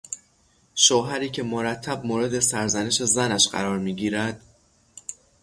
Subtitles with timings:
[0.75, 4.41] شوهری که مرتب مورد سرزنش زنش قرار میگیرد